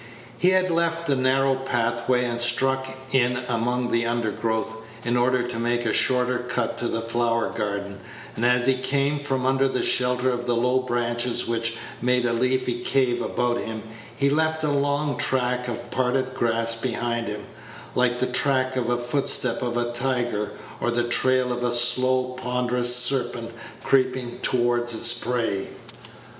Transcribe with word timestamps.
He 0.39 0.49
had 0.49 0.71
left 0.71 1.05
the 1.05 1.15
narrow 1.15 1.53
pathway 1.57 2.25
and 2.25 2.41
struck 2.41 2.87
in 3.11 3.43
among 3.47 3.91
the 3.91 4.07
undergrowth, 4.07 4.73
in 5.05 5.15
order 5.15 5.47
to 5.47 5.59
make 5.59 5.85
a 5.85 5.93
shorter 5.93 6.39
cut 6.39 6.75
to 6.79 6.87
the 6.87 7.03
flower 7.03 7.51
garden, 7.51 7.99
and 8.35 8.43
as 8.43 8.65
he 8.65 8.73
came 8.73 9.19
from 9.19 9.45
under 9.45 9.67
the 9.69 9.83
shelter 9.83 10.31
of 10.31 10.47
the 10.47 10.55
low 10.55 10.79
branches 10.79 11.47
which 11.47 11.77
made 12.01 12.25
a 12.25 12.33
leafy 12.33 12.79
cave 12.83 13.21
about 13.21 13.59
him, 13.59 13.83
he 14.17 14.27
left 14.31 14.63
a 14.63 14.71
long 14.71 15.19
track 15.19 15.67
of 15.67 15.91
parted 15.91 16.33
grass 16.33 16.75
behind 16.75 17.27
him, 17.27 17.45
like 17.93 18.17
the 18.17 18.25
track 18.25 18.75
of 18.75 18.87
the 18.87 18.97
footstep 18.97 19.61
of 19.61 19.77
a 19.77 19.91
tiger, 19.91 20.53
or 20.79 20.89
the 20.89 21.03
trail 21.07 21.53
of 21.53 21.63
a 21.63 21.71
slow, 21.71 22.29
ponderous 22.41 22.95
serpent 22.95 23.51
creeping 23.83 24.39
toward 24.41 24.81
its 24.81 25.13
prey. 25.13 25.67